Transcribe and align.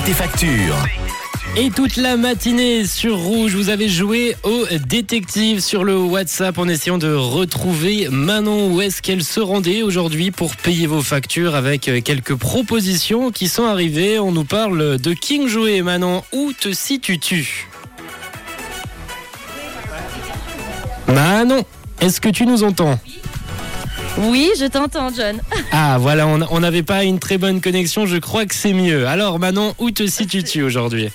tes 0.00 0.12
factures. 0.12 0.76
Et 1.54 1.70
toute 1.70 1.96
la 1.96 2.16
matinée 2.16 2.86
sur 2.86 3.18
Rouge, 3.18 3.54
vous 3.54 3.68
avez 3.68 3.88
joué 3.88 4.34
au 4.42 4.64
détective 4.86 5.60
sur 5.60 5.84
le 5.84 5.98
WhatsApp 5.98 6.56
en 6.56 6.66
essayant 6.66 6.96
de 6.96 7.12
retrouver 7.12 8.08
Manon. 8.10 8.72
Où 8.72 8.80
est-ce 8.80 9.02
qu'elle 9.02 9.22
se 9.22 9.38
rendait 9.40 9.82
aujourd'hui 9.82 10.30
pour 10.30 10.56
payer 10.56 10.86
vos 10.86 11.02
factures 11.02 11.54
avec 11.54 11.88
euh, 11.88 12.00
quelques 12.00 12.34
propositions 12.34 13.30
qui 13.30 13.48
sont 13.48 13.64
arrivées? 13.64 14.18
On 14.18 14.32
nous 14.32 14.44
parle 14.44 14.98
de 14.98 15.12
King 15.12 15.46
Jouet. 15.46 15.82
Manon, 15.82 16.22
où 16.32 16.52
te 16.58 16.72
situes-tu? 16.72 17.68
Manon, 21.08 21.64
est-ce 22.00 22.20
que 22.20 22.30
tu 22.30 22.46
nous 22.46 22.62
entends? 22.64 22.98
Je 24.16 24.68
t'entends, 24.68 25.10
John. 25.14 25.40
Ah 25.72 25.96
voilà, 25.98 26.26
on 26.26 26.60
n'avait 26.60 26.82
pas 26.82 27.02
une 27.04 27.18
très 27.18 27.38
bonne 27.38 27.60
connexion, 27.60 28.06
je 28.06 28.18
crois 28.18 28.44
que 28.46 28.54
c'est 28.54 28.72
mieux. 28.72 29.06
Alors 29.06 29.38
Manon, 29.38 29.74
où 29.78 29.90
te 29.90 30.06
situes-tu 30.06 30.62
aujourd'hui? 30.62 31.08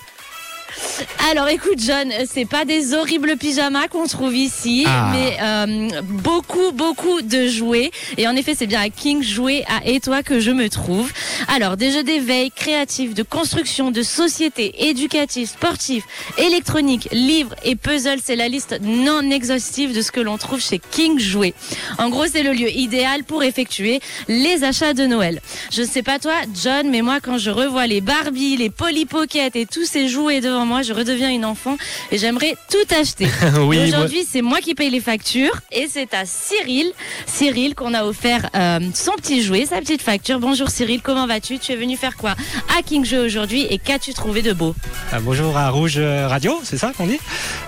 Alors 1.29 1.47
écoute 1.49 1.77
John, 1.79 2.11
c'est 2.31 2.45
pas 2.45 2.65
des 2.65 2.93
horribles 2.93 3.37
pyjamas 3.37 3.87
qu'on 3.87 4.07
trouve 4.07 4.35
ici, 4.35 4.85
Ah. 4.87 5.11
mais 5.11 5.37
euh, 5.41 6.01
beaucoup 6.03 6.71
beaucoup 6.73 7.21
de 7.21 7.47
jouets. 7.47 7.91
Et 8.17 8.27
en 8.27 8.35
effet, 8.35 8.55
c'est 8.57 8.67
bien 8.67 8.81
à 8.81 8.89
King 8.89 9.21
Jouet 9.23 9.63
à 9.67 9.85
et 9.87 9.99
toi 9.99 10.23
que 10.23 10.39
je 10.39 10.51
me 10.51 10.69
trouve. 10.69 11.11
Alors 11.47 11.77
des 11.77 11.91
jeux 11.91 12.03
d'éveil, 12.03 12.51
créatifs, 12.51 13.13
de 13.13 13.23
construction, 13.23 13.91
de 13.91 14.01
société, 14.03 14.87
éducatifs, 14.89 15.49
sportifs, 15.51 16.03
électroniques, 16.37 17.09
livres 17.11 17.55
et 17.63 17.75
puzzles. 17.75 18.19
C'est 18.23 18.35
la 18.35 18.47
liste 18.47 18.79
non 18.81 19.29
exhaustive 19.29 19.93
de 19.95 20.01
ce 20.01 20.11
que 20.11 20.19
l'on 20.21 20.37
trouve 20.37 20.61
chez 20.61 20.79
King 20.91 21.19
Jouet. 21.19 21.53
En 21.97 22.09
gros, 22.09 22.25
c'est 22.31 22.43
le 22.43 22.53
lieu 22.53 22.69
idéal 22.71 23.23
pour 23.23 23.43
effectuer 23.43 23.99
les 24.27 24.63
achats 24.63 24.93
de 24.93 25.05
Noël. 25.05 25.41
Je 25.71 25.83
sais 25.83 26.03
pas 26.03 26.19
toi, 26.19 26.35
John, 26.61 26.89
mais 26.89 27.01
moi 27.01 27.19
quand 27.21 27.37
je 27.37 27.51
revois 27.51 27.87
les 27.87 28.01
Barbie, 28.01 28.57
les 28.57 28.69
Polly 28.69 29.05
Pocket 29.05 29.55
et 29.55 29.65
tous 29.65 29.85
ces 29.85 30.07
jouets 30.07 30.41
devant 30.41 30.65
moi, 30.65 30.81
je 30.87 30.93
redeviens 30.93 31.29
une 31.29 31.45
enfant 31.45 31.77
et 32.11 32.17
j'aimerais 32.17 32.55
tout 32.71 32.95
acheter. 32.95 33.27
Oui, 33.59 33.77
Et 33.77 33.79
moi- 33.79 33.87
Aujourd'hui, 33.99 34.25
c'est 34.29 34.41
moi 34.41 34.59
qui 34.59 34.73
paye 34.75 34.89
les 34.89 34.99
factures 35.01 35.55
et 35.71 35.87
c'est 35.91 36.13
à 36.13 36.25
Cyril, 36.25 36.91
Cyril 37.25 37.75
qu'on 37.75 37.93
a 37.93 38.03
offert 38.05 38.49
euh, 38.55 38.79
son 38.93 39.11
petit 39.13 39.41
jouet, 39.41 39.65
sa 39.65 39.79
petite 39.79 40.01
facture. 40.01 40.39
Bonjour 40.39 40.69
Cyril, 40.69 41.01
comment 41.01 41.27
vas-tu? 41.27 41.59
Tu 41.59 41.71
es 41.73 41.75
venu 41.75 41.97
faire 41.97 42.15
quoi 42.17 42.35
à 42.77 42.81
King 42.83 43.03
Jeu 43.05 43.25
aujourd'hui 43.25 43.65
et 43.69 43.77
qu'as-tu 43.79 44.13
trouvé 44.13 44.41
de 44.41 44.53
beau? 44.53 44.75
Ah, 45.11 45.19
bonjour 45.19 45.57
à 45.57 45.69
Rouge 45.69 45.97
Radio, 45.99 46.59
c'est 46.63 46.77
ça 46.77 46.91
qu'on 46.97 47.07
dit? 47.07 47.19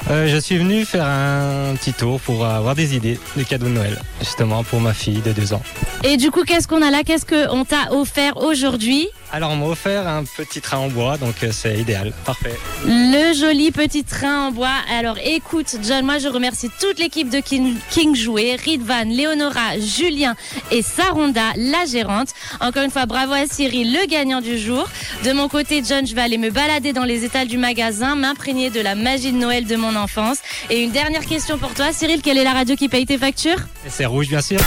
Euh, 0.10 0.28
Je 0.28 0.38
suis 0.38 0.58
venu 0.58 0.86
faire 0.86 1.06
un 1.06 1.76
petit 1.76 1.94
tour 1.94 2.20
pour 2.22 2.46
avoir 2.46 2.76
des 2.76 2.96
idées 2.96 3.20
de 3.36 3.44
cadeaux 3.44 3.66
de 3.68 3.72
Noël, 3.72 4.00
justement 4.22 4.64
pour 4.64 4.80
ma 4.80 4.94
fille 4.94 5.22
de 5.22 5.32
2 5.34 5.54
ans. 5.54 5.62
Et 6.04 6.18
du 6.18 6.32
coup, 6.32 6.44
qu'est-ce 6.44 6.68
qu'on 6.68 6.82
a 6.82 6.92
là? 6.92 7.04
Qu'est-ce 7.04 7.26
qu'on 7.26 7.66
t'a 7.66 7.92
offert 7.94 8.38
aujourd'hui? 8.38 9.08
Alors 9.32 9.52
on 9.52 9.58
m'a 9.58 9.68
offert 9.68 10.08
un 10.08 10.24
petit 10.24 10.60
train 10.60 10.80
en 10.80 10.88
bois, 10.88 11.18
donc 11.18 11.36
euh, 11.44 11.52
c'est 11.52 11.78
idéal, 11.78 12.14
parfait. 12.26 12.58
Le 12.86 13.34
joli 13.34 13.72
petit 13.72 14.04
train 14.04 14.48
en 14.48 14.52
bois. 14.52 14.76
Alors 14.92 15.18
écoute, 15.24 15.78
John, 15.84 16.04
moi 16.04 16.18
je 16.18 16.28
remercie 16.28 16.70
toute 16.80 16.98
l'équipe 16.98 17.30
de 17.30 17.40
King, 17.40 17.76
King 17.92 18.16
Jouet, 18.16 18.56
Ridvan, 18.56 19.06
Léonora, 19.06 19.78
Julien 19.80 20.36
et 20.72 20.82
Saronda, 20.82 21.52
la 21.56 21.86
gérante. 21.86 22.30
Encore 22.60 22.84
une 22.84 22.90
fois, 22.90 23.06
bravo 23.06 23.34
à 23.34 23.46
Cyril, 23.46 23.94
le 23.94 24.08
gagnant 24.08 24.42
du 24.42 24.58
jour. 24.58 24.90
De 25.24 25.32
mon 25.32 25.48
côté, 25.48 25.84
John, 25.88 26.08
je 26.08 26.16
vais 26.16 26.22
aller 26.22 26.40
me 26.40 26.50
balader 26.50 26.92
dans 26.92 27.04
les 27.06 27.24
étals 27.24 27.48
du 27.48 27.60
magasin, 27.60 28.16
m'imprégner 28.16 28.72
de 28.72 28.82
la 28.82 28.96
magie 28.96 29.32
de 29.32 29.38
Noël 29.38 29.66
de 29.66 29.76
mon 29.76 29.96
enfance. 29.96 30.40
Et 30.72 30.82
une 30.82 30.92
dernière 30.92 31.26
question 31.26 31.60
pour 31.60 31.76
toi, 31.76 31.94
Cyril, 31.94 32.24
quelle 32.24 32.40
est 32.40 32.44
la 32.44 32.54
radio 32.54 32.76
qui 32.76 32.90
paye 32.90 33.06
tes 33.06 33.20
factures? 33.20 33.60
C'est 33.88 34.08
rouge 34.08 34.28
bien 34.28 34.42
sûr. 34.42 34.60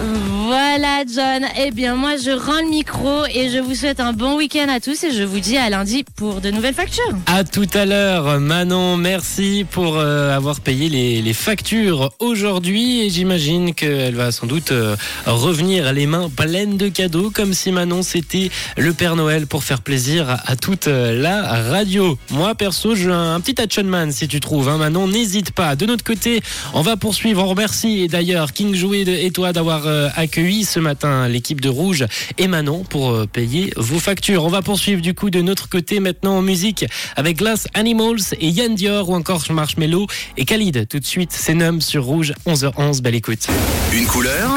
Voilà, 0.00 1.02
John. 1.12 1.44
Eh 1.58 1.70
bien, 1.72 1.94
moi, 1.96 2.16
je 2.16 2.30
rends 2.30 2.62
le 2.62 2.70
micro 2.70 3.24
et 3.26 3.50
je 3.50 3.58
vous 3.58 3.74
souhaite 3.74 4.00
un 4.00 4.12
bon 4.12 4.36
week-end 4.36 4.66
à 4.68 4.80
tous 4.80 5.02
et 5.04 5.12
je 5.12 5.22
vous 5.24 5.40
dis 5.40 5.56
à 5.56 5.68
lundi 5.70 6.04
pour 6.16 6.40
de 6.40 6.50
nouvelles 6.50 6.74
factures. 6.74 7.16
À 7.26 7.44
tout 7.44 7.66
à 7.74 7.84
l'heure, 7.84 8.38
Manon. 8.40 8.96
Merci 8.96 9.66
pour 9.70 9.98
euh, 9.98 10.34
avoir 10.34 10.60
payé 10.60 10.88
les, 10.88 11.32
factures 11.32 12.10
aujourd'hui. 12.18 13.00
Et 13.02 13.10
j'imagine 13.10 13.74
qu'elle 13.74 14.14
va 14.14 14.30
sans 14.32 14.46
doute 14.46 14.72
euh, 14.72 14.96
revenir 15.26 15.92
les 15.92 16.06
mains 16.06 16.30
pleines 16.34 16.76
de 16.76 16.88
cadeaux, 16.88 17.30
comme 17.30 17.52
si 17.52 17.72
Manon 17.72 18.02
c'était 18.02 18.50
le 18.76 18.92
Père 18.92 19.16
Noël 19.16 19.46
pour 19.46 19.64
faire 19.64 19.82
plaisir 19.82 20.38
à, 20.46 20.56
toute 20.56 20.86
euh, 20.88 21.20
la 21.20 21.42
radio. 21.62 22.16
Moi, 22.30 22.54
perso, 22.54 22.94
j'ai 22.94 23.10
un, 23.10 23.34
un 23.34 23.40
petit 23.40 23.60
Hatchonman 23.60 24.12
si 24.12 24.28
tu 24.28 24.40
trouves. 24.40 24.68
Hein, 24.68 24.78
Manon, 24.78 25.08
n'hésite 25.08 25.50
pas. 25.50 25.76
De 25.76 25.86
notre 25.86 26.04
côté, 26.04 26.40
on 26.72 26.82
va 26.82 26.96
poursuivre. 26.96 27.42
On 27.42 27.48
remercie 27.48 28.08
d'ailleurs 28.08 28.52
King 28.52 28.74
Jouet 28.74 29.04
de- 29.04 29.12
et 29.12 29.30
toi 29.30 29.52
d'avoir 29.52 29.87
accueilli 30.14 30.64
ce 30.64 30.80
matin 30.80 31.28
l'équipe 31.28 31.60
de 31.60 31.68
Rouge 31.68 32.06
et 32.38 32.48
Manon 32.48 32.84
pour 32.84 33.10
euh, 33.10 33.26
payer 33.26 33.72
vos 33.76 33.98
factures. 33.98 34.44
On 34.44 34.48
va 34.48 34.62
poursuivre 34.62 35.00
du 35.00 35.14
coup 35.14 35.30
de 35.30 35.40
notre 35.40 35.68
côté 35.68 36.00
maintenant 36.00 36.38
en 36.38 36.42
musique 36.42 36.84
avec 37.16 37.38
Glass 37.38 37.68
Animals 37.74 38.34
et 38.40 38.48
Yann 38.48 38.74
Dior 38.74 39.08
ou 39.08 39.14
encore 39.14 39.44
Marshmello 39.50 40.06
et 40.36 40.44
Khalid. 40.44 40.88
Tout 40.88 40.98
de 40.98 41.04
suite, 41.04 41.30
c'est 41.32 41.54
Num 41.54 41.80
sur 41.80 42.04
Rouge, 42.04 42.32
11h11. 42.46 43.00
Belle 43.02 43.14
écoute. 43.14 43.46
Une 43.92 44.06
couleur, 44.06 44.50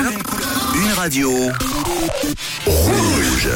une 0.76 0.92
radio. 0.94 1.32
Rouge. 2.66 3.50